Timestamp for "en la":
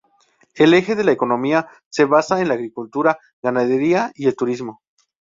2.41-2.55